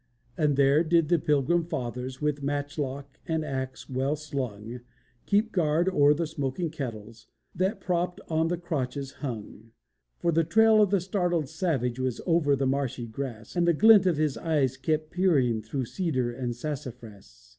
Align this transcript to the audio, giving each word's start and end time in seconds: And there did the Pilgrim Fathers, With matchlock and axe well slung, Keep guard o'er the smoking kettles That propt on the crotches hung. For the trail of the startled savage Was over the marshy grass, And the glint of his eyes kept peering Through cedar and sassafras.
And 0.35 0.55
there 0.57 0.83
did 0.83 1.09
the 1.09 1.19
Pilgrim 1.19 1.63
Fathers, 1.63 2.19
With 2.19 2.41
matchlock 2.41 3.19
and 3.27 3.45
axe 3.45 3.87
well 3.87 4.15
slung, 4.15 4.79
Keep 5.27 5.51
guard 5.51 5.87
o'er 5.89 6.15
the 6.15 6.25
smoking 6.25 6.71
kettles 6.71 7.27
That 7.53 7.79
propt 7.79 8.19
on 8.27 8.47
the 8.47 8.57
crotches 8.57 9.11
hung. 9.19 9.73
For 10.17 10.31
the 10.31 10.43
trail 10.43 10.81
of 10.81 10.89
the 10.89 11.01
startled 11.01 11.49
savage 11.49 11.99
Was 11.99 12.19
over 12.25 12.55
the 12.55 12.65
marshy 12.65 13.05
grass, 13.05 13.55
And 13.55 13.67
the 13.67 13.73
glint 13.73 14.07
of 14.07 14.17
his 14.17 14.39
eyes 14.39 14.75
kept 14.75 15.11
peering 15.11 15.61
Through 15.61 15.85
cedar 15.85 16.31
and 16.31 16.55
sassafras. 16.55 17.49